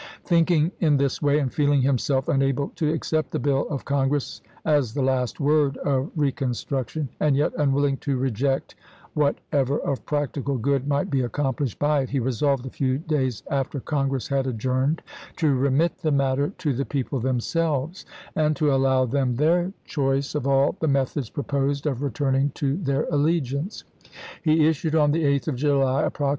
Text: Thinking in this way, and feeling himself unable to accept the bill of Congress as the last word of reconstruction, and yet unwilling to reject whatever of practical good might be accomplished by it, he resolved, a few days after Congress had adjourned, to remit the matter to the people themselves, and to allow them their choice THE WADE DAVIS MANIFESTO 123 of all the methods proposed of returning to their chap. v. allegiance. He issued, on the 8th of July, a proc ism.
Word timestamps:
Thinking 0.23 0.71
in 0.79 0.97
this 0.97 1.21
way, 1.21 1.37
and 1.37 1.53
feeling 1.53 1.83
himself 1.83 2.27
unable 2.27 2.69
to 2.69 2.91
accept 2.91 3.29
the 3.29 3.37
bill 3.37 3.67
of 3.69 3.85
Congress 3.85 4.41
as 4.65 4.95
the 4.95 5.03
last 5.03 5.39
word 5.39 5.77
of 5.77 6.09
reconstruction, 6.15 7.07
and 7.19 7.37
yet 7.37 7.53
unwilling 7.59 7.97
to 7.97 8.17
reject 8.17 8.73
whatever 9.13 9.77
of 9.77 10.03
practical 10.07 10.57
good 10.57 10.87
might 10.87 11.11
be 11.11 11.21
accomplished 11.21 11.77
by 11.77 12.01
it, 12.01 12.09
he 12.09 12.19
resolved, 12.19 12.65
a 12.65 12.69
few 12.71 12.97
days 12.97 13.43
after 13.51 13.79
Congress 13.79 14.27
had 14.27 14.47
adjourned, 14.47 15.03
to 15.35 15.53
remit 15.53 15.99
the 15.99 16.09
matter 16.11 16.49
to 16.57 16.73
the 16.73 16.83
people 16.85 17.19
themselves, 17.19 18.03
and 18.35 18.55
to 18.55 18.73
allow 18.73 19.05
them 19.05 19.35
their 19.35 19.71
choice 19.85 20.33
THE 20.33 20.39
WADE 20.39 20.45
DAVIS 20.45 20.49
MANIFESTO 20.49 20.49
123 20.49 20.51
of 20.51 20.55
all 20.55 20.75
the 20.81 20.87
methods 20.87 21.29
proposed 21.29 21.85
of 21.85 22.01
returning 22.01 22.49
to 22.55 22.75
their 22.77 23.03
chap. 23.03 23.11
v. 23.11 23.15
allegiance. 23.17 23.83
He 24.41 24.67
issued, 24.67 24.95
on 24.95 25.11
the 25.11 25.23
8th 25.25 25.49
of 25.49 25.55
July, 25.57 26.01
a 26.01 26.09
proc 26.09 26.29
ism. 26.29 26.29